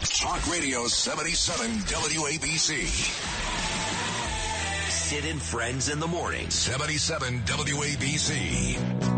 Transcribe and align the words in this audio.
Talk 0.00 0.48
Radio 0.48 0.86
77 0.86 1.70
WABC. 1.70 2.86
Sid 4.88 5.24
and 5.24 5.42
Friends 5.42 5.88
in 5.88 5.98
the 5.98 6.06
morning. 6.06 6.48
77 6.50 7.40
WABC. 7.40 9.17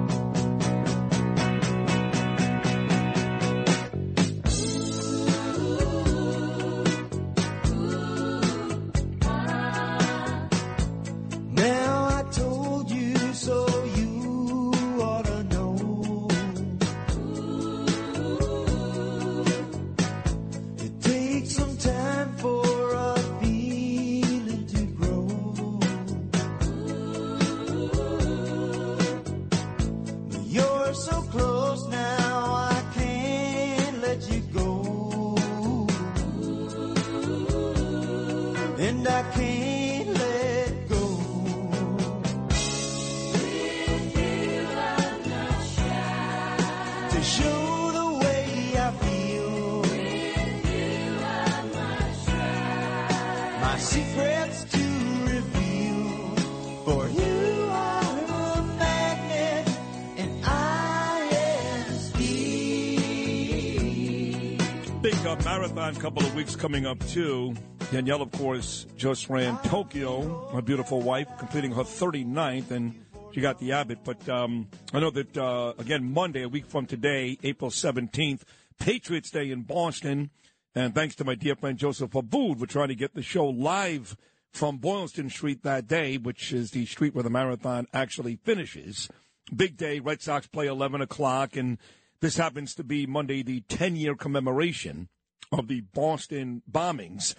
Marathon 65.39 65.95
couple 65.95 66.25
of 66.25 66.34
weeks 66.34 66.56
coming 66.56 66.86
up, 66.86 66.98
too. 67.06 67.55
Danielle, 67.92 68.20
of 68.20 68.33
course, 68.33 68.86
just 68.97 69.28
ran 69.31 69.56
Tokyo, 69.59 70.50
my 70.53 70.61
beautiful 70.61 71.00
wife, 71.00 71.28
completing 71.39 71.70
her 71.70 71.84
39th, 71.84 72.72
and 72.72 73.05
she 73.33 73.41
got 73.41 73.61
the 73.61 73.70
Abbott. 73.70 74.00
But 74.05 74.28
um, 74.28 74.69
I 74.92 74.98
know 74.98 75.11
that, 75.11 75.39
uh, 75.39 75.75
again, 75.78 76.12
Monday, 76.12 76.42
a 76.42 76.48
week 76.48 76.67
from 76.67 76.84
today, 76.84 77.39
April 77.45 77.70
17th, 77.70 78.42
Patriots 78.81 79.31
Day 79.31 79.53
in 79.53 79.62
Boston. 79.62 80.31
And 80.75 80.97
thanks 80.97 81.14
to 81.17 81.25
my 81.25 81.37
dear 81.37 81.55
friend 81.55 81.78
Joseph 81.78 82.11
Abud, 82.11 82.59
we're 82.59 82.67
trying 82.67 82.89
to 82.89 82.97
get 82.97 83.15
the 83.15 83.22
show 83.22 83.47
live 83.47 84.17
from 84.53 84.78
Boylston 84.78 85.31
Street 85.31 85.62
that 85.62 85.87
day, 85.87 86.19
which 86.19 86.53
is 86.53 86.72
the 86.72 86.87
street 86.87 87.15
where 87.15 87.25
the 87.25 87.31
marathon 87.31 87.87
actually 87.94 88.34
finishes. 88.34 89.09
Big 89.54 89.77
day, 89.77 90.00
Red 90.00 90.22
Sox 90.22 90.49
play 90.49 90.66
11 90.66 91.00
o'clock, 91.00 91.54
and 91.56 91.78
this 92.21 92.37
happens 92.37 92.75
to 92.75 92.84
be 92.84 93.06
Monday, 93.06 93.44
the 93.44 93.60
10 93.60 93.94
year 93.94 94.16
commemoration 94.16 95.09
of 95.53 95.69
the 95.69 95.81
Boston 95.81 96.62
bombings. 96.71 97.34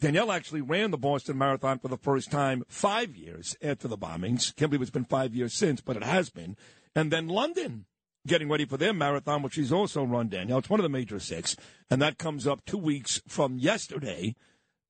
Danielle 0.00 0.32
actually 0.32 0.60
ran 0.60 0.90
the 0.90 0.98
Boston 0.98 1.38
Marathon 1.38 1.78
for 1.78 1.88
the 1.88 1.96
first 1.96 2.30
time 2.30 2.64
five 2.68 3.16
years 3.16 3.56
after 3.62 3.88
the 3.88 3.96
bombings. 3.96 4.54
Can't 4.56 4.70
believe 4.70 4.82
it's 4.82 4.90
been 4.90 5.04
five 5.04 5.34
years 5.34 5.54
since, 5.54 5.80
but 5.80 5.96
it 5.96 6.02
has 6.02 6.30
been. 6.30 6.56
And 6.94 7.10
then 7.10 7.28
London 7.28 7.86
getting 8.26 8.48
ready 8.48 8.64
for 8.64 8.76
their 8.76 8.92
marathon, 8.92 9.42
which 9.42 9.54
she's 9.54 9.72
also 9.72 10.04
run, 10.04 10.28
Danielle. 10.28 10.58
It's 10.58 10.70
one 10.70 10.80
of 10.80 10.84
the 10.84 10.88
major 10.88 11.18
six. 11.18 11.56
And 11.90 12.00
that 12.00 12.18
comes 12.18 12.46
up 12.46 12.64
two 12.64 12.78
weeks 12.78 13.20
from 13.28 13.58
yesterday, 13.58 14.34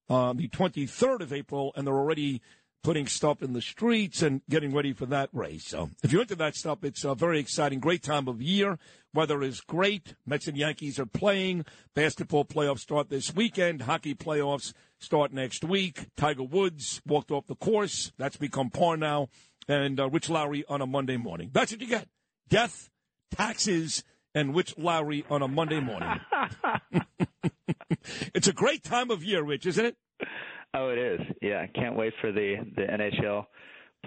uh, 0.09 0.33
the 0.33 0.49
23rd 0.49 1.21
of 1.21 1.33
April, 1.33 1.73
and 1.77 1.87
they're 1.87 1.95
already 1.95 2.41
putting 2.85 3.07
stuff 3.07 3.43
in 3.43 3.55
the 3.55 3.63
streets 3.63 4.23
and 4.23 4.43
getting 4.49 4.73
ready 4.73 4.93
for 4.93 5.07
that 5.07 5.31
race. 5.33 5.67
So 5.67 5.91
if 6.05 6.13
you're 6.13 6.23
into 6.23 6.37
that 6.37 6.55
stuff, 6.55 6.85
it's 6.85 7.03
a 7.03 7.15
very 7.15 7.41
exciting, 7.41 7.81
great 7.81 8.03
time 8.03 8.29
of 8.29 8.41
year. 8.41 8.79
Weather 9.15 9.43
is 9.43 9.61
great. 9.63 10.15
Mets 10.27 10.47
and 10.47 10.57
Yankees 10.57 10.99
are 10.99 11.07
playing. 11.07 11.65
Basketball 11.95 12.45
playoffs 12.45 12.81
start 12.81 13.09
this 13.09 13.35
weekend. 13.35 13.83
Hockey 13.83 14.15
playoffs 14.15 14.75
start 14.99 15.33
next 15.33 15.65
week. 15.65 16.09
Tiger 16.17 16.43
Woods 16.43 17.01
walked 17.07 17.31
off 17.31 17.47
the 17.47 17.57
course. 17.57 18.13
That's 18.19 18.37
become 18.37 18.71
par 18.71 18.97
now. 18.97 19.29
And 19.67 19.99
uh, 19.99 20.11
Rich 20.11 20.29
Lowry 20.29 20.65
on 20.69 20.83
a 20.83 20.87
Monday 20.87 21.17
morning. 21.17 21.51
That's 21.53 21.73
what 21.73 21.81
you 21.81 21.89
get. 21.89 22.07
Death, 22.49 22.91
taxes, 23.35 24.05
and 24.35 24.55
Rich 24.55 24.77
Lowry 24.77 25.25
on 25.31 25.41
a 25.41 25.49
Monday 25.49 25.81
morning. 25.81 26.21
it's 28.35 28.49
a 28.49 28.53
great 28.53 28.83
time 28.83 29.11
of 29.11 29.25
year, 29.25 29.43
Rich, 29.43 29.65
isn't 29.67 29.87
it? 29.87 29.97
Oh, 30.75 30.89
it 30.89 30.99
is. 30.99 31.21
Yeah, 31.41 31.67
can't 31.69 31.97
wait 31.97 32.13
for 32.21 32.33
the 32.33 32.57
the 32.77 32.83
NHL 32.83 33.47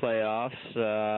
playoffs. 0.01 0.75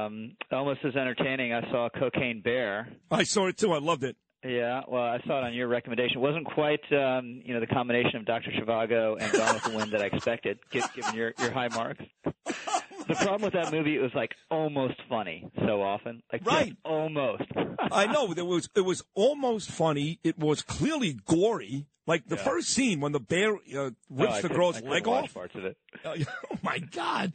Um, 0.08 0.36
almost 0.52 0.80
as 0.86 0.96
entertaining. 0.96 1.54
I 1.54 1.62
saw 1.72 1.90
Cocaine 1.90 2.42
Bear. 2.42 2.88
I 3.12 3.24
saw 3.24 3.48
it 3.48 3.58
too. 3.58 3.74
I 3.74 3.80
loved 3.80 4.04
it. 4.04 4.16
Yeah, 4.46 4.82
well, 4.88 5.04
I 5.04 5.20
saw 5.28 5.40
it 5.40 5.44
on 5.44 5.54
your 5.54 5.68
recommendation. 5.68 6.18
It 6.18 6.22
wasn't 6.22 6.46
quite, 6.46 6.80
um, 6.94 7.42
you 7.44 7.54
know, 7.54 7.60
the 7.60 7.68
combination 7.68 8.16
of 8.16 8.26
Dr. 8.26 8.52
Zhivago 8.52 9.18
and 9.20 9.34
Gone 9.34 9.54
with 9.54 9.64
the 9.64 9.72
Wind 9.76 9.92
that 9.92 10.02
I 10.02 10.06
expected, 10.06 10.60
gi- 10.72 10.82
given 10.96 11.14
your 11.14 11.34
your 11.40 11.52
high 11.52 11.68
marks. 11.68 12.06
The 13.10 13.16
problem 13.16 13.42
with 13.42 13.54
that 13.54 13.72
movie, 13.74 13.96
it 13.96 14.02
was 14.02 14.14
like 14.14 14.32
almost 14.50 14.96
funny 15.10 15.50
so 15.66 15.82
often, 15.82 16.22
like 16.32 16.46
Right. 16.46 16.76
almost. 16.86 17.44
I 17.92 18.06
know 18.14 18.32
It 18.32 18.46
was 18.46 18.70
it 18.76 18.82
was 18.82 19.04
almost 19.16 19.70
funny. 19.72 20.20
It 20.24 20.38
was 20.40 20.62
clearly 20.62 21.14
gory. 21.26 21.88
Like 22.08 22.28
the 22.28 22.38
Yeah. 22.38 22.44
first 22.44 22.70
scene 22.70 23.02
when 23.02 23.12
the 23.12 23.20
bear 23.20 23.54
uh, 23.56 23.92
rips 24.10 24.34
I 24.36 24.42
the 24.42 24.50
girl's 24.50 24.78
I 24.78 24.86
leg 24.86 25.08
off. 25.08 25.34
Parts 25.34 25.56
of 25.56 25.66
it. 25.66 25.78
Uh, 26.06 26.16
oh 26.52 26.58
my 26.64 26.80
god! 26.80 27.34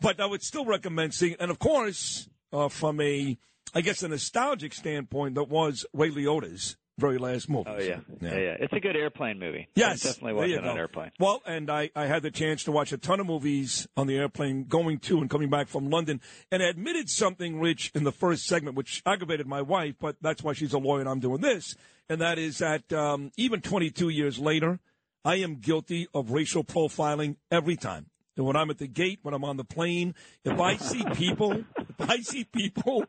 But 0.00 0.20
I 0.20 0.26
would 0.26 0.42
still 0.42 0.64
recommend 0.64 1.12
seeing. 1.14 1.36
And 1.38 1.50
of 1.50 1.58
course, 1.58 2.28
uh, 2.52 2.68
from 2.68 3.00
a 3.00 3.36
I 3.74 3.80
guess 3.82 4.02
a 4.02 4.08
nostalgic 4.08 4.72
standpoint, 4.74 5.34
that 5.34 5.48
was 5.48 5.84
Ray 5.92 6.10
Liotta's 6.10 6.76
very 6.98 7.18
last 7.18 7.48
movie. 7.48 7.68
Oh 7.68 7.78
yeah. 7.78 8.00
yeah, 8.20 8.30
yeah. 8.30 8.56
It's 8.58 8.72
a 8.72 8.80
good 8.80 8.96
airplane 8.96 9.38
movie. 9.38 9.68
Yes, 9.74 10.02
definitely 10.02 10.32
there 10.32 10.36
watch 10.36 10.48
you 10.48 10.56
it 10.56 10.66
on 10.66 10.74
go. 10.74 10.80
airplane. 10.80 11.10
Well, 11.20 11.42
and 11.46 11.70
I, 11.70 11.90
I 11.94 12.06
had 12.06 12.22
the 12.22 12.30
chance 12.30 12.64
to 12.64 12.72
watch 12.72 12.92
a 12.92 12.98
ton 12.98 13.20
of 13.20 13.26
movies 13.26 13.86
on 13.96 14.06
the 14.06 14.16
airplane 14.16 14.64
going 14.64 14.98
to 15.00 15.20
and 15.20 15.28
coming 15.28 15.50
back 15.50 15.68
from 15.68 15.90
London, 15.90 16.20
and 16.50 16.62
I 16.62 16.66
admitted 16.66 17.10
something, 17.10 17.60
Rich, 17.60 17.92
in 17.94 18.04
the 18.04 18.12
first 18.12 18.44
segment, 18.44 18.76
which 18.76 19.02
aggravated 19.04 19.46
my 19.46 19.62
wife, 19.62 19.96
but 20.00 20.16
that's 20.20 20.42
why 20.42 20.52
she's 20.52 20.72
a 20.72 20.78
lawyer 20.78 21.00
and 21.00 21.08
I'm 21.08 21.20
doing 21.20 21.40
this, 21.40 21.76
and 22.08 22.20
that 22.20 22.38
is 22.38 22.58
that 22.58 22.92
um, 22.92 23.30
even 23.36 23.60
22 23.60 24.08
years 24.08 24.38
later, 24.38 24.80
I 25.24 25.36
am 25.36 25.56
guilty 25.56 26.06
of 26.14 26.30
racial 26.30 26.64
profiling 26.64 27.36
every 27.50 27.76
time. 27.76 28.06
And 28.36 28.44
when 28.44 28.54
I'm 28.54 28.70
at 28.70 28.78
the 28.78 28.86
gate, 28.86 29.20
when 29.22 29.34
I'm 29.34 29.44
on 29.44 29.56
the 29.56 29.64
plane, 29.64 30.14
if 30.44 30.60
I 30.60 30.76
see 30.76 31.04
people, 31.14 31.64
if 31.78 32.10
I 32.10 32.18
see 32.18 32.44
people 32.44 33.04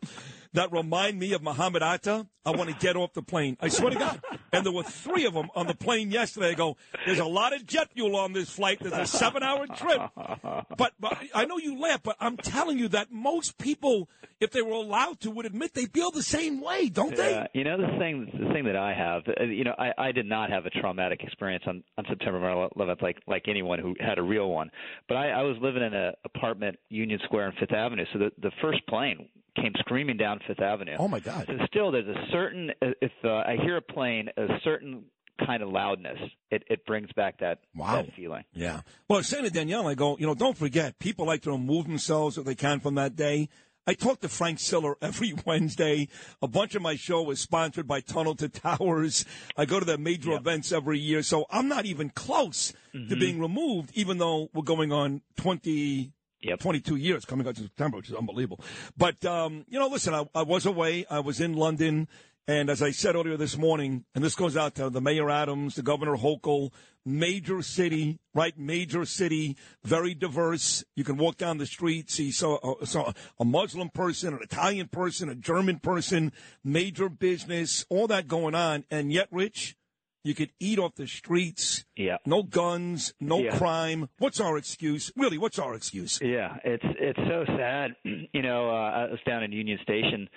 that 0.54 0.72
remind 0.72 1.20
me 1.20 1.34
of 1.34 1.42
Muhammad 1.42 1.84
Atta, 1.84 2.28
I 2.46 2.52
want 2.52 2.70
to 2.70 2.76
get 2.78 2.96
off 2.96 3.14
the 3.14 3.22
plane. 3.22 3.58
I 3.60 3.68
swear 3.68 3.90
to 3.90 4.00
God. 4.00 4.22
And 4.54 4.66
there 4.66 4.72
were 4.72 4.84
three 4.84 5.26
of 5.26 5.34
them 5.34 5.50
on 5.54 5.68
the 5.68 5.76
plane 5.76 6.12
yesterday. 6.12 6.52
I 6.52 6.54
go, 6.54 6.78
there's 7.06 7.20
a 7.20 7.26
lot 7.26 7.54
of 7.54 7.66
jet 7.66 7.92
fuel 7.94 8.16
on 8.16 8.32
this 8.32 8.50
flight. 8.50 8.80
There's 8.80 8.94
a 8.94 9.06
seven 9.06 9.44
hour 9.44 9.68
trip. 9.68 10.00
But, 10.16 10.94
but 11.00 11.18
I 11.36 11.46
know 11.46 11.58
you 11.58 11.78
laugh, 11.78 12.02
but 12.04 12.16
I'm 12.22 12.38
telling 12.38 12.80
you 12.80 12.88
that 12.90 13.12
most 13.12 13.58
people, 13.58 14.10
if 14.40 14.52
they 14.52 14.62
were 14.62 14.72
allowed 14.72 15.20
to, 15.22 15.32
would 15.32 15.46
admit 15.46 15.74
they 15.74 15.88
feel 15.88 16.12
the 16.12 16.24
same 16.24 16.62
way, 16.62 16.88
don't 16.88 17.16
they? 17.16 17.48
You 17.54 17.66
know 17.66 17.78
the 17.78 17.98
thing. 18.00 18.32
The 18.32 18.54
thing 18.54 18.64
that 18.66 18.78
I 18.78 18.94
have, 18.94 19.24
uh, 19.28 19.44
you 19.44 19.66
know, 19.66 19.76
I, 19.78 19.92
I 19.98 20.12
did 20.14 20.26
not 20.26 20.50
have 20.50 20.66
a 20.66 20.70
traumatic 20.70 21.22
experience 21.24 21.66
on 21.68 21.84
on 21.98 22.06
September 22.08 22.40
11th, 22.40 23.02
like 23.02 23.18
like 23.28 23.44
anyone 23.50 23.80
who 23.80 23.96
had 24.00 24.18
a 24.18 24.24
real 24.24 24.50
one. 24.50 24.70
But 25.10 25.18
I, 25.18 25.32
I 25.32 25.42
was 25.42 25.58
living 25.62 25.84
in 25.84 25.94
an 25.94 26.14
apartment, 26.24 26.78
Union 26.90 27.20
Square 27.26 27.48
and 27.48 27.58
Fifth 27.58 27.74
Avenue. 27.74 28.06
So 28.14 28.20
the 28.20 28.32
the 28.42 28.52
first 28.62 28.86
plane 28.88 29.28
came 29.62 29.74
screaming 29.80 30.18
down 30.18 30.40
Fifth 30.48 30.62
Avenue. 30.62 30.96
Oh 30.98 31.08
my 31.08 31.20
God. 31.20 31.46
So 31.48 31.54
still, 31.68 31.92
there's 31.92 32.08
a 32.08 32.26
certain. 32.32 32.72
If 32.82 33.12
uh, 33.24 33.30
I 33.30 33.58
hear 33.62 33.78
a 33.78 33.82
plane, 33.82 34.30
a 34.38 34.48
certain 34.64 35.04
kind 35.46 35.62
of 35.62 35.70
loudness, 35.70 36.18
it 36.50 36.64
it 36.70 36.86
brings 36.86 37.12
back 37.16 37.40
that 37.40 37.60
Wow. 37.76 37.98
that 38.02 38.14
feeling. 38.16 38.44
Yeah. 38.54 38.82
Well, 39.08 39.22
saying 39.24 39.44
to 39.44 39.50
Danielle, 39.52 39.88
I 39.88 39.94
go, 39.96 40.18
you 40.18 40.26
know, 40.26 40.34
don't 40.36 40.58
forget, 40.58 40.98
people 41.00 41.26
like 41.26 41.42
to 41.44 41.52
remove 41.52 41.86
themselves 41.88 42.38
if 42.38 42.46
they 42.46 42.56
can 42.56 42.80
from 42.80 42.96
that 42.96 43.16
day. 43.16 43.50
I 43.90 43.94
talk 43.94 44.20
to 44.20 44.28
Frank 44.28 44.60
Siller 44.60 44.98
every 45.02 45.34
Wednesday. 45.46 46.10
A 46.42 46.48
bunch 46.48 46.76
of 46.76 46.82
my 46.82 46.96
show 46.98 47.30
is 47.32 47.40
sponsored 47.40 47.88
by 47.88 48.02
Tunnel 48.02 48.36
to 48.36 48.50
Towers. 48.50 49.24
I 49.56 49.64
go 49.64 49.80
to 49.80 49.86
their 49.86 49.98
major 49.98 50.34
events 50.34 50.74
every 50.74 51.00
year, 51.00 51.24
so 51.24 51.46
I'm 51.50 51.70
not 51.70 51.86
even 51.86 52.10
close 52.10 52.74
to 52.94 53.16
being 53.16 53.40
removed, 53.40 53.92
even 53.94 54.18
though 54.18 54.50
we're 54.54 54.64
going 54.64 54.92
on 54.92 55.22
20, 55.38 56.12
Yep. 56.42 56.60
22 56.60 56.96
years 56.98 57.26
coming 57.26 57.48
up 57.48 57.56
to 57.56 57.64
September, 57.64 57.98
which 57.98 58.10
is 58.10 58.16
unbelievable. 58.16 58.64
But, 58.96 59.26
um, 59.26 59.66
you 59.68 59.80
know, 59.80 59.88
listen, 59.88 60.14
I, 60.14 60.26
I 60.36 60.44
was 60.44 60.66
away. 60.66 61.06
I 61.10 61.20
was 61.20 61.42
in 61.42 61.54
London. 61.54 62.08
And 62.50 62.70
as 62.70 62.82
I 62.82 62.92
said 62.92 63.16
earlier 63.16 63.36
this 63.36 63.58
morning, 63.58 64.06
and 64.16 64.24
this 64.24 64.36
goes 64.36 64.56
out 64.56 64.76
to 64.76 64.90
the 64.90 65.02
Mayor 65.02 65.30
Adams, 65.30 65.76
the 65.76 65.82
Governor 65.82 66.16
Hochul, 66.16 66.72
major 67.06 67.62
city, 67.62 68.20
right? 68.34 68.58
Major 68.58 69.04
city, 69.04 69.58
very 69.84 70.14
diverse. 70.14 70.86
You 70.96 71.04
can 71.04 71.18
walk 71.18 71.36
down 71.36 71.58
the 71.58 71.66
street, 71.66 72.10
see 72.10 72.32
so, 72.32 72.56
uh, 72.56 72.86
so 72.86 73.12
a 73.38 73.44
Muslim 73.44 73.90
person, 73.90 74.34
an 74.34 74.40
Italian 74.42 74.88
person, 74.88 75.28
a 75.28 75.36
German 75.36 75.80
person, 75.80 76.32
major 76.64 77.10
business, 77.10 77.86
all 77.90 78.08
that 78.08 78.30
going 78.30 78.56
on. 78.56 78.86
And 78.90 79.12
yet, 79.12 79.28
Rich, 79.30 79.76
you 80.24 80.34
could 80.36 80.52
eat 80.60 80.80
off 80.80 80.96
the 80.96 81.08
streets. 81.08 81.86
Yeah. 81.96 82.18
No 82.26 82.44
guns, 82.44 83.14
no 83.20 83.40
Yeah. 83.40 83.58
crime. 83.58 84.10
What's 84.18 84.40
our 84.40 84.58
excuse? 84.58 85.12
Really, 85.16 85.38
what's 85.38 85.60
our 85.60 85.74
excuse? 85.76 86.20
Yeah, 86.22 86.58
it's 86.64 86.84
it's 87.00 87.20
so 87.28 87.46
sad. 87.58 87.96
You 88.34 88.42
know, 88.42 88.70
uh, 88.70 88.74
I 88.92 89.04
was 89.10 89.20
down 89.26 89.44
in 89.44 89.52
Union 89.52 89.80
Station 89.82 90.28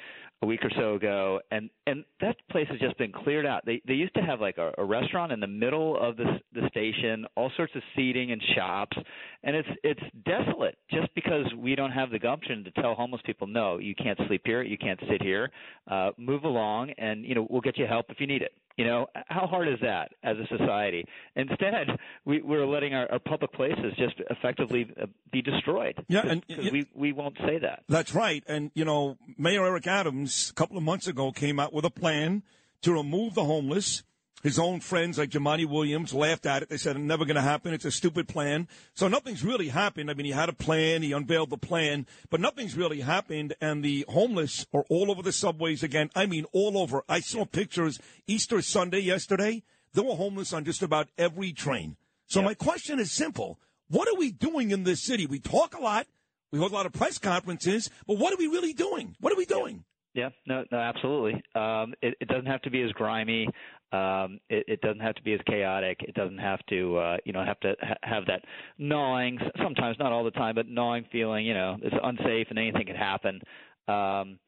a 0.43 0.47
week 0.47 0.61
or 0.65 0.71
so 0.77 0.95
ago, 0.95 1.41
and 1.51 1.69
and 1.87 2.05
that 2.21 2.37
place 2.51 2.67
has 2.71 2.79
just 2.81 2.97
been 2.97 3.13
cleared 3.13 3.45
out. 3.45 3.67
They 3.67 3.83
they 3.87 3.95
used 3.95 4.15
to 4.15 4.23
have 4.23 4.41
like 4.41 4.57
a, 4.59 4.73
a 4.79 4.85
restaurant 4.85 5.33
in 5.33 5.41
the 5.41 5.47
middle 5.47 5.99
of 6.01 6.17
the 6.17 6.41
the 6.55 6.67
station, 6.69 7.27
all 7.37 7.51
sorts 7.57 7.75
of 7.75 7.83
seating 7.97 8.33
and 8.33 8.41
shops, 8.57 8.97
and 9.43 9.55
it's 9.57 9.69
it's 9.83 10.01
desolate 10.25 10.77
just 10.91 11.13
because 11.15 11.45
we 11.59 11.75
don't 11.75 11.91
have 11.93 12.11
the 12.11 12.19
gumption 12.19 12.65
to 12.65 12.71
tell 12.81 12.95
homeless 12.95 13.21
people, 13.27 13.47
no, 13.47 13.79
you 13.79 13.95
can't 13.95 14.19
sleep 14.29 14.43
here, 14.45 14.63
you 14.63 14.79
can't 14.79 15.01
sit 15.11 15.21
here, 15.23 15.51
uh, 15.91 16.11
move 16.17 16.45
along, 16.45 16.91
and 16.97 17.25
you 17.25 17.35
know 17.35 17.47
we'll 17.51 17.61
get 17.61 17.77
you 17.77 17.87
help 17.87 18.07
if 18.09 18.19
you 18.21 18.27
need 18.27 18.41
it. 18.43 18.53
You 18.77 18.87
know, 18.87 19.07
how 19.29 19.47
hard 19.47 19.69
is 19.69 19.79
that 19.83 20.13
as 20.23 20.37
a 20.39 20.47
society? 20.57 21.05
Instead, 21.37 21.89
we, 22.25 22.41
we're 22.41 22.65
letting 22.67 22.95
our, 22.95 23.11
our 23.13 23.19
public 23.19 23.53
places 23.53 23.93
just 23.99 24.15
effectively 24.31 24.91
uh, 25.01 25.07
be 25.33 25.43
destroyed. 25.43 26.03
Yeah, 26.09 26.23
and- 26.27 26.47
because 26.47 26.71
we, 26.73 26.87
we 26.95 27.13
won't 27.13 27.37
say 27.39 27.59
that. 27.59 27.83
That's 27.89 28.15
right. 28.15 28.43
And, 28.47 28.71
you 28.75 28.85
know, 28.87 29.19
Mayor 29.37 29.67
Eric 29.67 29.87
Adams, 29.87 30.51
a 30.51 30.55
couple 30.55 30.79
of 30.79 30.83
months 30.83 31.07
ago, 31.07 31.31
came 31.33 31.61
out 31.61 31.73
with 31.75 31.85
a 31.85 31.91
plan 31.91 32.43
to 32.83 32.93
remove 32.93 33.35
the 33.35 33.45
homeless. 33.45 34.03
His 34.43 34.59
own 34.59 34.81
friends 34.81 35.19
like 35.19 35.31
Jumaane 35.31 35.69
Williams 35.69 36.15
laughed 36.15 36.47
at 36.47 36.63
it. 36.63 36.71
They 36.71 36.79
said, 36.79 36.97
it's 36.97 37.05
never 37.05 37.27
going 37.27 37.37
to 37.37 37.43
happen. 37.43 37.75
It's 37.75 37.85
a 37.85 37.91
stupid 37.91 38.27
plan. 38.27 38.69
So 38.95 39.07
nothing's 39.07 39.45
really 39.45 39.69
happened. 39.69 40.11
I 40.11 40.15
mean, 40.15 40.27
he 40.27 40.33
had 40.33 40.49
a 40.49 40.55
plan. 40.55 41.03
He 41.03 41.13
unveiled 41.13 41.51
the 41.51 41.59
plan, 41.59 42.07
but 42.31 42.41
nothing's 42.41 42.75
really 42.75 43.01
happened. 43.01 43.55
And 43.61 43.85
the 43.85 44.07
homeless 44.09 44.67
are 44.73 44.85
all 44.89 45.11
over 45.11 45.23
the 45.23 45.33
subways 45.33 45.83
again. 45.83 46.11
I 46.15 46.25
mean, 46.25 46.47
all 46.53 46.79
over. 46.79 47.05
I 47.09 47.21
saw 47.21 47.45
pictures 47.45 48.01
Easter 48.27 48.63
Sunday 48.63 49.01
yesterday. 49.01 49.63
There 49.93 50.05
were 50.05 50.15
homeless 50.15 50.53
on 50.53 50.65
just 50.65 50.83
about 50.83 51.09
every 51.19 51.53
train. 51.53 51.97
So 52.27 52.41
my 52.41 52.55
question 52.55 52.99
is 52.99 53.11
simple. 53.11 53.59
What 53.89 54.09
are 54.09 54.17
we 54.17 54.31
doing 54.31 54.71
in 54.71 54.85
this 54.85 55.03
city? 55.03 55.27
We 55.27 55.41
talk 55.41 55.75
a 55.75 55.83
lot. 55.83 56.07
We 56.53 56.59
hold 56.59 56.73
a 56.73 56.75
lot 56.75 56.87
of 56.87 56.93
press 56.93 57.19
conferences, 57.19 57.91
but 58.07 58.19
what 58.19 58.33
are 58.33 58.37
we 58.37 58.47
really 58.47 58.73
doing? 58.73 59.17
What 59.21 59.33
are 59.33 59.37
we 59.37 59.45
doing? 59.45 59.85
Yeah, 60.15 60.31
no, 60.47 60.65
no, 60.73 60.79
absolutely. 60.79 61.35
Um, 61.55 61.95
it, 62.03 62.17
it 62.21 62.29
doesn't 62.29 62.47
have 62.47 62.63
to 62.63 62.71
be 62.71 62.83
as 62.83 62.91
grimy. 62.93 63.49
Um, 63.93 64.39
it, 64.49 64.65
it 64.69 64.81
doesn't 64.83 65.01
have 65.01 65.17
to 65.17 65.23
be 65.23 65.33
as 65.35 65.41
chaotic. 65.47 65.99
It 66.01 66.15
doesn't 66.15 66.39
have 66.39 66.61
to, 66.69 66.97
uh, 66.97 67.17
you 67.25 67.33
know, 67.33 67.45
have 67.45 67.59
to 67.61 67.75
ha- 67.83 67.95
have 68.03 68.27
that 68.27 68.45
gnawing. 68.79 69.39
Sometimes, 69.63 69.97
not 69.99 70.13
all 70.13 70.25
the 70.25 70.31
time, 70.31 70.55
but 70.55 70.69
gnawing 70.69 71.05
feeling. 71.11 71.45
You 71.45 71.55
know, 71.55 71.77
it's 71.83 71.97
unsafe 72.03 72.47
and 72.51 72.59
anything 72.59 72.87
can 72.87 72.97
happen. 72.97 73.41
Um, 73.89 74.39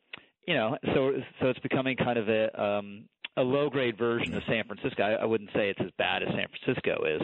you 0.46 0.54
know, 0.54 0.76
so 0.94 1.12
so 1.40 1.48
it's 1.48 1.60
becoming 1.60 1.96
kind 1.96 2.18
of 2.18 2.28
a 2.28 2.62
um, 2.62 3.04
a 3.36 3.42
low 3.42 3.70
grade 3.70 3.96
version 3.96 4.34
of 4.34 4.42
San 4.46 4.64
Francisco. 4.64 5.02
I, 5.02 5.12
I 5.12 5.24
wouldn't 5.24 5.50
say 5.54 5.70
it's 5.70 5.80
as 5.80 5.90
bad 5.98 6.22
as 6.22 6.28
San 6.30 6.46
Francisco 6.48 7.04
is, 7.04 7.22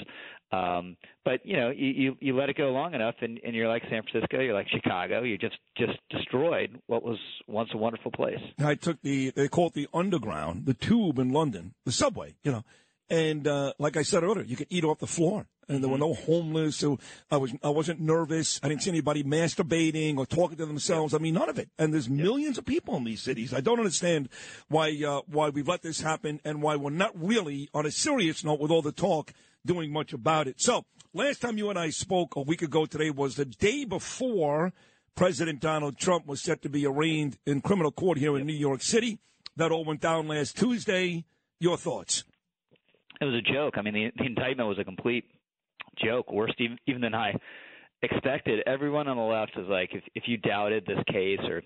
um, 0.50 0.96
but 1.24 1.44
you 1.44 1.56
know, 1.56 1.70
you, 1.70 1.86
you 1.86 2.16
you 2.20 2.36
let 2.36 2.48
it 2.48 2.56
go 2.56 2.70
long 2.70 2.94
enough, 2.94 3.16
and, 3.20 3.38
and 3.44 3.54
you're 3.54 3.68
like 3.68 3.82
San 3.90 4.02
Francisco, 4.02 4.40
you're 4.40 4.54
like 4.54 4.68
Chicago. 4.68 5.22
You 5.22 5.36
just 5.36 5.58
just 5.76 5.98
destroyed 6.10 6.80
what 6.86 7.02
was 7.02 7.18
once 7.46 7.70
a 7.74 7.76
wonderful 7.76 8.10
place. 8.10 8.40
I 8.58 8.74
took 8.74 9.02
the 9.02 9.30
they 9.30 9.48
call 9.48 9.68
it 9.68 9.74
the 9.74 9.88
underground, 9.92 10.64
the 10.64 10.74
tube 10.74 11.18
in 11.18 11.32
London, 11.32 11.74
the 11.84 11.92
subway, 11.92 12.34
you 12.42 12.52
know. 12.52 12.64
And 13.10 13.46
uh, 13.46 13.72
like 13.78 13.96
I 13.96 14.02
said 14.02 14.22
earlier, 14.22 14.44
you 14.44 14.56
could 14.56 14.66
eat 14.70 14.84
off 14.84 14.98
the 14.98 15.06
floor, 15.06 15.46
and 15.68 15.82
there 15.82 15.90
were 15.90 15.98
no 15.98 16.14
homeless. 16.14 16.76
So 16.76 16.98
I 17.30 17.36
was 17.36 17.52
I 17.62 17.68
wasn't 17.68 18.00
nervous. 18.00 18.58
I 18.62 18.68
didn't 18.68 18.82
see 18.82 18.90
anybody 18.90 19.22
masturbating 19.22 20.16
or 20.16 20.24
talking 20.24 20.56
to 20.58 20.66
themselves. 20.66 21.12
I 21.12 21.18
mean, 21.18 21.34
none 21.34 21.50
of 21.50 21.58
it. 21.58 21.68
And 21.78 21.92
there's 21.92 22.08
millions 22.08 22.56
of 22.56 22.64
people 22.64 22.96
in 22.96 23.04
these 23.04 23.20
cities. 23.20 23.52
I 23.52 23.60
don't 23.60 23.78
understand 23.78 24.30
why 24.68 24.98
uh, 25.06 25.20
why 25.26 25.50
we've 25.50 25.68
let 25.68 25.82
this 25.82 26.00
happen, 26.00 26.40
and 26.42 26.62
why 26.62 26.76
we're 26.76 26.90
not 26.90 27.12
really 27.14 27.68
on 27.74 27.84
a 27.84 27.90
serious 27.90 28.44
note 28.44 28.60
with 28.60 28.70
all 28.70 28.82
the 28.82 28.92
talk 28.92 29.32
doing 29.68 29.92
much 29.92 30.12
about 30.14 30.48
it. 30.48 30.60
So 30.60 30.86
last 31.12 31.42
time 31.42 31.58
you 31.58 31.68
and 31.68 31.78
I 31.78 31.90
spoke 31.90 32.34
a 32.34 32.40
week 32.40 32.62
ago 32.62 32.86
today 32.86 33.10
was 33.10 33.36
the 33.36 33.44
day 33.44 33.84
before 33.84 34.72
President 35.14 35.60
Donald 35.60 35.98
Trump 35.98 36.26
was 36.26 36.40
set 36.40 36.62
to 36.62 36.70
be 36.70 36.86
arraigned 36.86 37.36
in 37.46 37.60
criminal 37.60 37.92
court 37.92 38.16
here 38.18 38.36
in 38.38 38.46
New 38.46 38.54
York 38.54 38.82
City. 38.82 39.18
That 39.56 39.70
all 39.70 39.84
went 39.84 40.00
down 40.00 40.26
last 40.26 40.56
Tuesday. 40.56 41.24
Your 41.60 41.76
thoughts? 41.76 42.24
It 43.20 43.26
was 43.26 43.34
a 43.34 43.52
joke. 43.52 43.74
I 43.76 43.82
mean, 43.82 43.94
the, 43.94 44.10
the 44.16 44.24
indictment 44.24 44.68
was 44.68 44.78
a 44.78 44.84
complete 44.84 45.24
joke, 46.02 46.32
worse 46.32 46.54
even, 46.58 46.78
even 46.86 47.02
than 47.02 47.14
I 47.14 47.34
expected. 48.02 48.62
Everyone 48.66 49.06
on 49.06 49.16
the 49.16 49.22
left 49.22 49.52
is 49.58 49.66
like, 49.68 49.90
if 49.92 50.02
if 50.14 50.22
you 50.26 50.38
doubted 50.38 50.86
this 50.86 51.02
case 51.12 51.40
or 51.48 51.62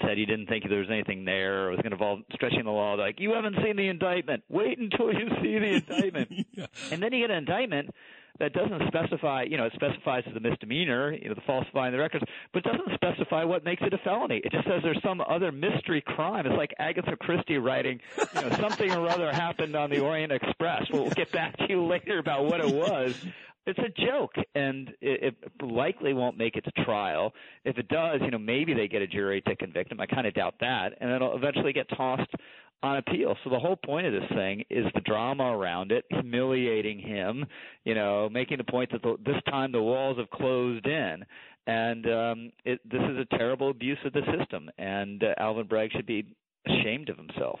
said 0.00 0.16
he 0.16 0.26
didn't 0.26 0.46
think 0.46 0.64
there 0.68 0.78
was 0.78 0.90
anything 0.90 1.24
there 1.24 1.66
or 1.66 1.70
was 1.70 1.78
going 1.78 1.90
to 1.90 1.96
involve 1.96 2.20
stretching 2.34 2.64
the 2.64 2.70
law, 2.70 2.94
like 2.94 3.20
you 3.20 3.32
haven't 3.32 3.56
seen 3.62 3.76
the 3.76 3.88
indictment. 3.88 4.42
Wait 4.48 4.78
until 4.78 5.12
you 5.12 5.28
see 5.42 5.58
the 5.58 5.74
indictment. 5.74 6.46
And 6.90 7.02
then 7.02 7.12
you 7.12 7.20
get 7.20 7.30
an 7.30 7.38
indictment 7.38 7.90
that 8.38 8.52
doesn't 8.52 8.82
specify, 8.88 9.44
you 9.48 9.56
know, 9.56 9.64
it 9.64 9.72
specifies 9.74 10.24
a 10.34 10.40
misdemeanor, 10.40 11.12
you 11.12 11.28
know, 11.28 11.34
the 11.34 11.40
falsifying 11.42 11.92
the 11.92 11.98
records, 11.98 12.24
but 12.52 12.62
doesn't 12.62 12.88
specify 12.94 13.44
what 13.44 13.64
makes 13.64 13.82
it 13.82 13.92
a 13.92 13.98
felony. 13.98 14.40
It 14.44 14.52
just 14.52 14.66
says 14.66 14.80
there's 14.82 15.00
some 15.02 15.20
other 15.20 15.52
mystery 15.52 16.00
crime. 16.04 16.46
It's 16.46 16.56
like 16.56 16.72
Agatha 16.78 17.16
Christie 17.16 17.58
writing, 17.58 18.00
you 18.34 18.40
know, 18.40 18.50
something 18.56 18.90
or 18.92 19.08
other 19.08 19.30
happened 19.32 19.76
on 19.76 19.90
the 19.90 20.00
Orient 20.00 20.32
Express. 20.32 20.86
We'll 20.90 21.10
get 21.10 21.30
back 21.32 21.56
to 21.58 21.66
you 21.68 21.84
later 21.84 22.18
about 22.18 22.44
what 22.46 22.60
it 22.60 22.74
was. 22.74 23.14
It's 23.64 23.78
a 23.78 24.06
joke, 24.06 24.34
and 24.54 24.88
it, 25.00 25.34
it 25.52 25.62
likely 25.62 26.14
won't 26.14 26.36
make 26.36 26.56
it 26.56 26.64
to 26.64 26.84
trial. 26.84 27.32
If 27.64 27.78
it 27.78 27.86
does, 27.88 28.20
you 28.20 28.30
know, 28.32 28.38
maybe 28.38 28.74
they 28.74 28.88
get 28.88 29.02
a 29.02 29.06
jury 29.06 29.40
to 29.42 29.54
convict 29.54 29.92
him. 29.92 30.00
I 30.00 30.06
kind 30.06 30.26
of 30.26 30.34
doubt 30.34 30.54
that, 30.60 30.94
and 31.00 31.10
it'll 31.10 31.36
eventually 31.36 31.72
get 31.72 31.88
tossed 31.96 32.30
on 32.82 32.96
appeal. 32.96 33.36
So 33.44 33.50
the 33.50 33.58
whole 33.58 33.76
point 33.76 34.06
of 34.06 34.12
this 34.12 34.28
thing 34.34 34.64
is 34.68 34.86
the 34.94 35.00
drama 35.02 35.56
around 35.56 35.92
it, 35.92 36.04
humiliating 36.10 36.98
him, 36.98 37.46
you 37.84 37.94
know, 37.94 38.28
making 38.28 38.58
the 38.58 38.64
point 38.64 38.90
that 38.90 39.02
the, 39.02 39.16
this 39.24 39.40
time 39.48 39.70
the 39.70 39.80
walls 39.80 40.18
have 40.18 40.30
closed 40.30 40.86
in, 40.86 41.24
and 41.68 42.06
um, 42.06 42.52
it, 42.64 42.80
this 42.90 43.00
is 43.00 43.18
a 43.18 43.36
terrible 43.36 43.70
abuse 43.70 43.98
of 44.04 44.12
the 44.12 44.22
system. 44.36 44.68
And 44.78 45.22
uh, 45.22 45.34
Alvin 45.38 45.68
Bragg 45.68 45.92
should 45.92 46.06
be 46.06 46.26
ashamed 46.66 47.08
of 47.08 47.16
himself. 47.16 47.60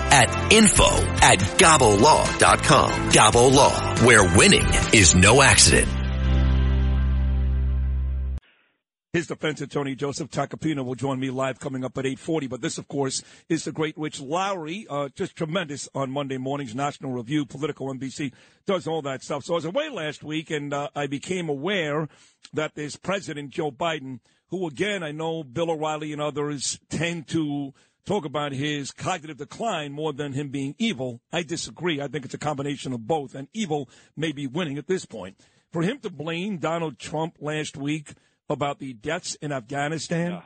at 0.11 0.51
info 0.51 0.89
at 1.21 1.39
gabolaw.com. 1.39 2.91
Gabo 3.11 3.53
Law, 3.53 3.95
where 4.05 4.23
winning 4.37 4.67
is 4.93 5.15
no 5.15 5.41
accident. 5.41 5.89
His 9.13 9.27
defense 9.27 9.59
attorney, 9.59 9.93
Joseph 9.93 10.29
Tacopina, 10.29 10.85
will 10.85 10.95
join 10.95 11.19
me 11.19 11.31
live 11.31 11.59
coming 11.59 11.83
up 11.83 11.97
at 11.97 12.05
840. 12.05 12.47
But 12.47 12.61
this, 12.61 12.77
of 12.77 12.87
course, 12.87 13.21
is 13.49 13.65
the 13.65 13.73
great 13.73 13.97
Rich 13.97 14.21
Lowry. 14.21 14.87
Uh, 14.89 15.09
just 15.09 15.35
tremendous 15.35 15.89
on 15.93 16.11
Monday 16.11 16.37
mornings. 16.37 16.73
National 16.73 17.11
Review, 17.11 17.45
Politico 17.45 17.91
NBC, 17.91 18.31
does 18.65 18.87
all 18.87 19.01
that 19.01 19.21
stuff. 19.21 19.43
So 19.43 19.53
I 19.53 19.55
was 19.55 19.65
away 19.65 19.89
last 19.89 20.23
week, 20.23 20.49
and 20.49 20.73
uh, 20.73 20.87
I 20.95 21.07
became 21.07 21.49
aware 21.49 22.07
that 22.53 22.75
there's 22.75 22.95
President 22.95 23.49
Joe 23.49 23.69
Biden, 23.69 24.21
who, 24.47 24.65
again, 24.65 25.03
I 25.03 25.11
know 25.11 25.43
Bill 25.43 25.71
O'Reilly 25.71 26.13
and 26.13 26.21
others 26.21 26.79
tend 26.89 27.27
to 27.29 27.73
talk 28.05 28.25
about 28.25 28.51
his 28.51 28.91
cognitive 28.91 29.37
decline 29.37 29.91
more 29.91 30.13
than 30.13 30.33
him 30.33 30.49
being 30.49 30.75
evil. 30.77 31.21
I 31.31 31.43
disagree. 31.43 32.01
I 32.01 32.07
think 32.07 32.25
it's 32.25 32.33
a 32.33 32.37
combination 32.39 32.93
of 32.93 33.07
both, 33.07 33.35
and 33.35 33.47
evil 33.53 33.89
may 34.15 34.31
be 34.31 34.47
winning 34.47 34.77
at 34.77 34.87
this 34.87 35.05
point. 35.05 35.37
For 35.71 35.81
him 35.83 35.99
to 35.99 36.09
blame 36.09 36.57
Donald 36.57 36.99
Trump 36.99 37.37
last 37.39 37.77
week 37.77 38.13
about 38.49 38.79
the 38.79 38.93
deaths 38.93 39.35
in 39.35 39.51
Afghanistan, 39.51 40.41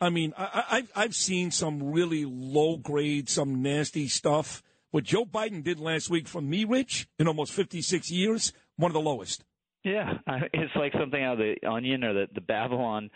I 0.00 0.10
mean, 0.10 0.32
I, 0.36 0.44
I, 0.44 0.76
I've- 0.78 0.88
I've 0.96 1.14
seen 1.14 1.50
some 1.50 1.82
really 1.92 2.24
low 2.26 2.76
grade, 2.76 3.28
some 3.28 3.62
nasty 3.62 4.08
stuff. 4.08 4.62
What 4.90 5.04
Joe 5.04 5.24
Biden 5.24 5.62
did 5.62 5.78
last 5.78 6.10
week 6.10 6.26
from 6.26 6.50
me, 6.50 6.64
Rich, 6.64 7.06
in 7.18 7.28
almost 7.28 7.52
56 7.52 8.10
years, 8.10 8.52
one 8.76 8.90
of 8.90 8.94
the 8.94 9.00
lowest. 9.00 9.44
Yeah, 9.84 10.14
it's 10.52 10.74
like 10.76 10.92
something 10.98 11.22
out 11.22 11.34
of 11.34 11.38
the 11.38 11.66
Onion 11.66 12.04
or 12.04 12.12
the, 12.12 12.26
the 12.34 12.40
Babylon 12.42 13.08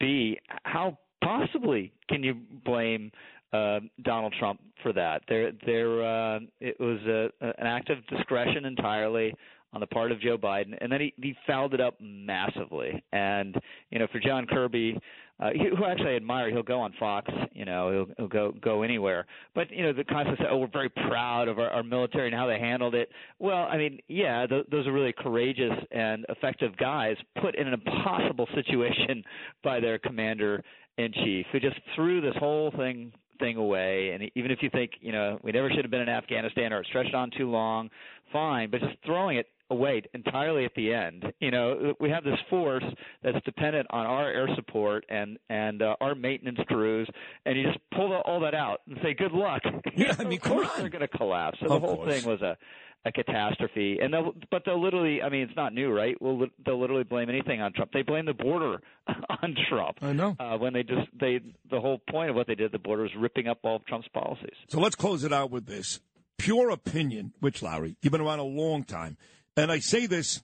Bee. 0.00 0.38
How 0.64 0.98
possibly 1.22 1.92
can 2.08 2.22
you 2.22 2.36
blame 2.64 3.10
uh, 3.52 3.80
Donald 4.02 4.34
Trump 4.38 4.60
for 4.82 4.92
that? 4.92 5.22
There, 5.28 5.52
there, 5.66 6.04
uh, 6.04 6.40
it 6.60 6.78
was 6.78 6.98
a, 7.06 7.30
an 7.40 7.66
act 7.66 7.90
of 7.90 8.06
discretion 8.06 8.64
entirely 8.64 9.34
on 9.72 9.80
the 9.80 9.86
part 9.86 10.12
of 10.12 10.20
Joe 10.20 10.38
Biden, 10.38 10.76
and 10.80 10.90
then 10.90 11.00
he, 11.00 11.14
he 11.20 11.34
fouled 11.46 11.74
it 11.74 11.80
up 11.80 11.94
massively. 12.00 13.02
And 13.12 13.54
you 13.90 13.98
know, 13.98 14.06
for 14.10 14.18
John 14.18 14.46
Kirby, 14.46 14.98
uh, 15.40 15.50
who 15.50 15.84
actually 15.84 16.16
admire, 16.16 16.50
he'll 16.50 16.62
go 16.62 16.80
on 16.80 16.92
Fox, 16.98 17.30
you 17.52 17.64
know, 17.64 17.92
he'll, 17.92 18.14
he'll 18.16 18.28
go 18.28 18.52
go 18.60 18.82
anywhere. 18.82 19.26
But 19.54 19.70
you 19.70 19.84
know, 19.84 19.92
the 19.92 20.04
concept 20.04 20.38
that 20.40 20.50
oh, 20.50 20.58
we're 20.58 20.68
very 20.72 20.88
proud 20.88 21.48
of 21.48 21.58
our, 21.58 21.70
our 21.70 21.82
military 21.82 22.26
and 22.26 22.34
how 22.34 22.46
they 22.46 22.58
handled 22.58 22.94
it. 22.94 23.10
Well, 23.38 23.68
I 23.70 23.76
mean, 23.76 24.00
yeah, 24.08 24.46
th- 24.46 24.66
those 24.70 24.86
are 24.86 24.92
really 24.92 25.14
courageous 25.16 25.72
and 25.92 26.26
effective 26.28 26.76
guys 26.76 27.16
put 27.40 27.54
in 27.54 27.68
an 27.68 27.74
impossible 27.74 28.48
situation 28.54 29.22
by 29.62 29.78
their 29.78 29.98
commander 29.98 30.62
in 30.96 31.12
chief, 31.12 31.46
who 31.52 31.60
just 31.60 31.76
threw 31.94 32.20
this 32.20 32.34
whole 32.38 32.72
thing 32.72 33.12
thing 33.38 33.56
away. 33.56 34.10
And 34.10 34.28
even 34.34 34.50
if 34.50 34.58
you 34.62 34.70
think, 34.70 34.92
you 35.00 35.12
know, 35.12 35.38
we 35.44 35.52
never 35.52 35.70
should 35.70 35.84
have 35.84 35.90
been 35.92 36.00
in 36.00 36.08
Afghanistan 36.08 36.72
or 36.72 36.80
it 36.80 36.86
stretched 36.88 37.14
on 37.14 37.30
too 37.36 37.48
long, 37.48 37.88
fine. 38.32 38.68
But 38.70 38.80
just 38.80 38.96
throwing 39.06 39.38
it 39.38 39.46
away 39.70 40.02
entirely 40.14 40.64
at 40.64 40.74
the 40.74 40.92
end, 40.92 41.24
you 41.40 41.50
know, 41.50 41.94
we 42.00 42.10
have 42.10 42.24
this 42.24 42.38
force 42.48 42.84
that's 43.22 43.42
dependent 43.44 43.86
on 43.90 44.06
our 44.06 44.30
air 44.30 44.48
support 44.54 45.04
and 45.08 45.38
and 45.50 45.82
uh, 45.82 45.96
our 46.00 46.14
maintenance 46.14 46.58
crews, 46.66 47.08
and 47.44 47.56
you 47.58 47.64
just 47.64 47.78
pull 47.94 48.08
the, 48.10 48.16
all 48.16 48.40
that 48.40 48.54
out 48.54 48.80
and 48.86 48.98
say, 49.02 49.14
good 49.14 49.32
luck. 49.32 49.62
Yeah, 49.96 50.14
I 50.18 50.24
mean, 50.24 50.34
of 50.34 50.42
course 50.42 50.68
they're 50.76 50.88
going 50.88 51.00
to 51.00 51.08
collapse. 51.08 51.58
So 51.60 51.66
Of 51.66 51.80
the 51.82 51.86
whole 51.86 51.96
course. 51.96 52.14
thing 52.22 52.30
was 52.30 52.40
a 52.42 52.56
a 53.04 53.12
catastrophe, 53.12 53.98
and 54.02 54.12
they'll, 54.12 54.34
but 54.50 54.62
they'll 54.66 54.82
literally, 54.82 55.22
I 55.22 55.28
mean, 55.28 55.42
it's 55.42 55.54
not 55.56 55.72
new, 55.72 55.90
right? 55.92 56.20
Well, 56.20 56.46
they'll 56.66 56.80
literally 56.80 57.04
blame 57.04 57.28
anything 57.28 57.60
on 57.62 57.72
Trump. 57.72 57.92
They 57.92 58.02
blame 58.02 58.26
the 58.26 58.34
border 58.34 58.80
on 59.42 59.54
Trump. 59.68 59.98
I 60.02 60.12
know. 60.12 60.36
Uh, 60.38 60.58
when 60.58 60.72
they 60.72 60.82
just 60.82 61.08
they 61.18 61.40
the 61.70 61.80
whole 61.80 61.98
point 62.10 62.30
of 62.30 62.36
what 62.36 62.46
they 62.48 62.54
did 62.56 62.66
at 62.66 62.72
the 62.72 62.78
border 62.78 63.02
was 63.02 63.12
ripping 63.16 63.46
up 63.46 63.58
all 63.62 63.76
of 63.76 63.86
Trump's 63.86 64.08
policies. 64.08 64.54
So 64.68 64.80
let's 64.80 64.96
close 64.96 65.22
it 65.24 65.32
out 65.32 65.50
with 65.50 65.66
this 65.66 66.00
pure 66.38 66.70
opinion, 66.70 67.32
which 67.40 67.62
Larry, 67.62 67.96
you've 68.02 68.12
been 68.12 68.20
around 68.20 68.40
a 68.40 68.44
long 68.44 68.84
time, 68.84 69.16
and 69.58 69.72
I 69.72 69.80
say 69.80 70.06
this 70.06 70.42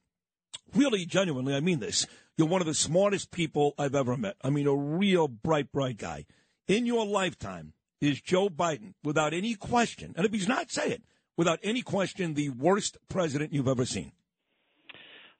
really 0.74 1.06
genuinely. 1.06 1.54
I 1.54 1.60
mean 1.60 1.78
this. 1.78 2.06
You're 2.36 2.48
one 2.48 2.60
of 2.60 2.66
the 2.66 2.74
smartest 2.74 3.30
people 3.30 3.74
I've 3.78 3.94
ever 3.94 4.16
met. 4.16 4.36
I 4.42 4.50
mean, 4.50 4.66
a 4.66 4.74
real 4.74 5.28
bright, 5.28 5.70
bright 5.70 5.98
guy. 5.98 6.26
In 6.66 6.84
your 6.84 7.06
lifetime, 7.06 7.74
is 8.00 8.20
Joe 8.20 8.48
Biden, 8.48 8.94
without 9.04 9.32
any 9.32 9.54
question, 9.54 10.14
and 10.16 10.26
if 10.26 10.32
he's 10.32 10.48
not, 10.48 10.70
say 10.70 10.90
it, 10.90 11.02
without 11.36 11.58
any 11.62 11.80
question, 11.80 12.34
the 12.34 12.48
worst 12.50 12.98
president 13.08 13.52
you've 13.52 13.68
ever 13.68 13.84
seen? 13.86 14.12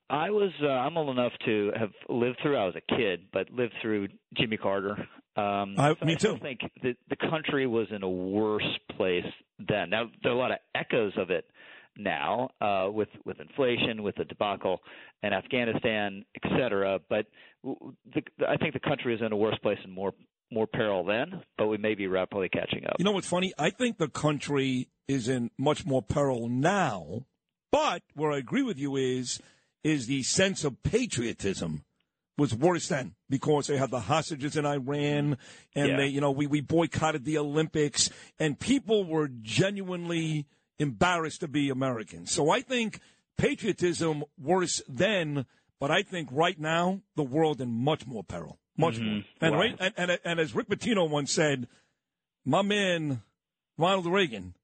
I 0.09 0.31
was 0.31 0.52
uh, 0.62 0.66
I'm 0.69 0.97
old 0.97 1.11
enough 1.16 1.33
to 1.47 1.73
have 1.78 1.90
lived 2.09 2.38
through. 2.43 2.57
I 2.57 2.66
was 2.66 2.76
a 2.76 2.95
kid, 2.97 3.23
but 3.33 3.50
lived 3.50 3.73
through 3.83 4.09
Jimmy 4.35 4.57
Carter. 4.57 4.97
Um, 5.37 5.75
I- 5.78 5.97
me 6.04 6.14
I 6.14 6.16
still 6.16 6.35
too. 6.37 6.43
think 6.43 6.61
that 6.83 6.97
the 7.09 7.16
country 7.16 7.66
was 7.66 7.88
in 7.90 8.02
a 8.02 8.09
worse 8.09 8.78
place 8.97 9.25
then. 9.59 9.90
Now 9.90 10.04
there 10.23 10.31
are 10.31 10.35
a 10.35 10.38
lot 10.38 10.52
of 10.52 10.59
echoes 10.75 11.12
of 11.16 11.31
it 11.31 11.47
now 11.96 12.50
uh, 12.60 12.88
with 12.90 13.08
with 13.24 13.40
inflation, 13.40 14.02
with 14.02 14.16
the 14.16 14.24
debacle 14.24 14.80
in 15.22 15.32
Afghanistan, 15.32 16.24
et 16.34 16.50
cetera. 16.58 16.98
But 17.08 17.26
the, 17.62 18.22
I 18.48 18.56
think 18.56 18.74
the 18.74 18.80
country 18.80 19.14
is 19.14 19.20
in 19.24 19.32
a 19.32 19.36
worse 19.36 19.58
place 19.62 19.78
and 19.84 19.92
more 19.92 20.12
more 20.52 20.66
peril 20.66 21.04
then. 21.04 21.42
But 21.58 21.66
we 21.68 21.78
may 21.78 21.94
be 21.94 22.06
rapidly 22.06 22.48
catching 22.48 22.84
up. 22.86 22.96
You 22.98 23.04
know 23.04 23.12
what's 23.12 23.28
funny? 23.28 23.52
I 23.58 23.70
think 23.70 23.98
the 23.98 24.08
country 24.08 24.88
is 25.08 25.28
in 25.28 25.50
much 25.58 25.84
more 25.84 26.02
peril 26.02 26.48
now, 26.48 27.26
but 27.70 28.02
where 28.14 28.32
I 28.32 28.38
agree 28.38 28.62
with 28.62 28.78
you 28.78 28.96
is 28.96 29.40
is 29.82 30.06
the 30.06 30.22
sense 30.22 30.64
of 30.64 30.82
patriotism 30.82 31.84
was 32.36 32.52
worse 32.54 32.88
then 32.88 33.14
because 33.30 33.68
they 33.68 33.76
had 33.76 33.90
the 33.92 34.00
hostages 34.00 34.56
in 34.56 34.66
Iran 34.66 35.36
and 35.76 35.88
Yeah. 35.90 35.96
they 35.98 36.06
you 36.08 36.20
know 36.20 36.32
we, 36.32 36.46
we 36.46 36.60
boycotted 36.60 37.24
the 37.24 37.38
Olympics 37.38 38.10
and 38.38 38.58
people 38.58 39.04
were 39.04 39.28
genuinely 39.28 40.46
embarrassed 40.78 41.40
to 41.40 41.49
be 41.49 41.71
American. 41.71 42.26
So 42.26 42.50
I 42.50 42.61
think 42.61 43.00
patriotism 43.38 44.25
worse 44.38 44.83
then, 44.88 45.47
but 45.81 45.90
I 45.90 46.02
think 46.02 46.28
right 46.33 46.59
now 46.59 47.00
the 47.16 47.23
world 47.23 47.61
in 47.61 47.71
much 47.71 48.07
more 48.07 48.25
peril. 48.25 48.59
Much 48.76 48.97
mm-hmm. 48.97 49.04
more. 49.04 49.23
And 49.40 49.52
Wow. 49.54 49.61
right 49.61 49.76
and, 49.78 49.95
and 49.97 50.19
and 50.25 50.40
as 50.40 50.54
Rick 50.54 50.69
Pitino 50.69 51.09
once 51.09 51.33
said, 51.33 51.69
my 52.45 52.62
man 52.62 53.23
Ronald 53.78 54.07
Reagan 54.07 54.54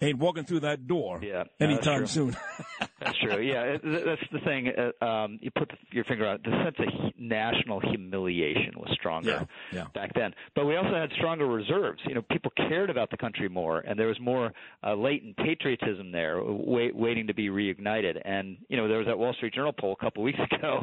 ain't 0.00 0.18
walking 0.18 0.44
through 0.44 0.60
that 0.60 0.86
door 0.86 1.20
Yeah, 1.22 1.44
anytime 1.60 2.06
soon. 2.06 2.36
That's 3.04 3.18
true. 3.18 3.40
Yeah, 3.40 3.76
that's 3.82 4.22
the 4.32 4.40
thing. 4.40 4.68
Uh, 5.00 5.04
um, 5.04 5.38
you 5.42 5.50
put 5.50 5.70
your 5.90 6.04
finger 6.04 6.26
on 6.26 6.36
it. 6.36 6.44
The 6.44 6.50
sense 6.64 6.76
of 6.78 7.12
national 7.18 7.80
humiliation 7.80 8.72
was 8.76 8.90
stronger 8.94 9.30
Yeah, 9.30 9.44
yeah. 9.80 9.84
back 9.94 10.12
then. 10.14 10.34
But 10.54 10.66
we 10.66 10.76
also 10.76 10.94
had 10.94 11.10
stronger 11.16 11.46
reserves. 11.46 12.00
You 12.06 12.14
know, 12.14 12.22
people 12.22 12.52
cared 12.68 12.90
about 12.90 13.10
the 13.10 13.16
country 13.16 13.48
more, 13.48 13.78
and 13.80 13.98
there 13.98 14.06
was 14.08 14.20
more 14.20 14.52
uh, 14.84 14.94
latent 14.94 15.36
patriotism 15.36 16.12
there, 16.12 16.40
wait, 16.42 16.94
waiting 16.94 17.26
to 17.26 17.34
be 17.34 17.48
reignited. 17.48 18.20
And 18.24 18.56
you 18.68 18.76
know, 18.76 18.88
there 18.88 18.98
was 18.98 19.06
that 19.06 19.18
Wall 19.18 19.32
Street 19.34 19.54
Journal 19.54 19.72
poll 19.78 19.96
a 19.98 20.02
couple 20.04 20.22
weeks 20.22 20.38
ago. 20.52 20.82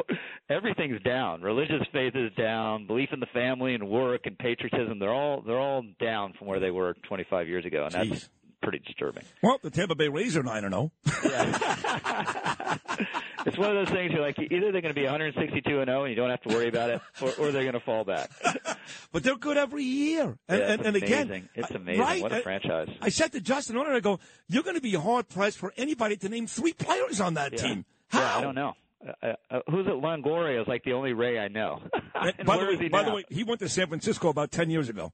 Everything's 0.49 1.01
down. 1.03 1.41
Religious 1.41 1.81
faith 1.93 2.15
is 2.15 2.31
down. 2.38 2.88
Belief 2.88 3.09
in 3.13 3.19
the 3.19 3.27
family 3.27 3.73
and 3.75 3.88
work 3.89 4.21
and 4.25 4.38
patriotism—they're 4.38 5.13
all—they're 5.13 5.59
all 5.59 5.83
down 5.99 6.33
from 6.38 6.47
where 6.47 6.59
they 6.59 6.71
were 6.71 6.95
25 7.07 7.47
years 7.47 7.65
ago, 7.65 7.85
and 7.85 7.93
Jeez. 7.93 8.09
that's 8.09 8.29
pretty 8.61 8.79
disturbing. 8.79 9.23
well, 9.41 9.59
the 9.61 9.69
Tampa 9.69 9.95
Bay 9.95 10.07
Rays 10.07 10.35
are 10.37 10.43
nine 10.43 10.63
and 10.65 10.73
oh. 10.73 10.91
zero. 11.07 11.31
it's 13.45 13.57
one 13.57 13.75
of 13.75 13.85
those 13.85 13.89
things 13.89 14.11
you're 14.11 14.21
like 14.21 14.37
either 14.39 14.71
they're 14.71 14.81
going 14.81 14.93
to 14.93 14.99
be 14.99 15.03
162 15.03 15.79
and 15.79 15.87
0 15.87 16.03
and 16.03 16.09
you 16.09 16.15
don't 16.15 16.29
have 16.29 16.41
to 16.41 16.49
worry 16.49 16.67
about 16.67 16.89
it, 16.89 17.01
or, 17.21 17.33
or 17.39 17.51
they're 17.51 17.63
going 17.63 17.73
to 17.73 17.79
fall 17.79 18.03
back. 18.03 18.29
But 19.11 19.23
they're 19.23 19.37
good 19.37 19.57
every 19.57 19.83
year. 19.83 20.37
And, 20.47 20.59
Yeah, 20.59 20.65
and, 20.65 20.79
it's 20.79 20.87
and 20.87 20.95
again, 20.95 21.27
amazing. 21.27 21.49
It's 21.55 21.71
amazing. 21.71 22.01
Right? 22.01 22.21
What 22.21 22.31
a 22.31 22.41
franchise. 22.41 22.89
I 23.01 23.09
said 23.09 23.31
to 23.33 23.41
Justin 23.41 23.77
earlier, 23.77 23.93
I 23.93 23.99
go, 23.99 24.19
you're 24.47 24.63
going 24.63 24.75
to 24.75 24.81
be 24.81 24.93
hard 24.93 25.29
pressed 25.29 25.57
for 25.57 25.73
anybody 25.77 26.17
to 26.17 26.29
name 26.29 26.47
three 26.47 26.73
players 26.73 27.19
on 27.21 27.35
that 27.35 27.53
Yeah. 27.53 27.57
team. 27.59 27.85
How? 28.07 28.19
Yeah, 28.19 28.37
I 28.37 28.41
don't 28.41 28.55
know. 28.55 28.73
Uh, 29.23 29.33
uh, 29.49 29.59
who's 29.69 29.87
it? 29.87 29.93
Longoria 29.93 30.61
is 30.61 30.67
like 30.67 30.83
the 30.83 30.93
only 30.93 31.13
Ray 31.13 31.39
I 31.39 31.47
know. 31.47 31.81
By 32.13 32.33
where 32.45 32.57
the 32.65 32.71
is 32.71 32.77
way, 32.79 32.83
he 32.83 32.89
by 32.89 33.03
the 33.03 33.11
way, 33.11 33.23
he 33.29 33.43
went 33.43 33.59
to 33.61 33.69
San 33.69 33.87
Francisco 33.87 34.27
about 34.29 34.51
ten 34.51 34.69
years 34.69 34.89
ago. 34.89 35.11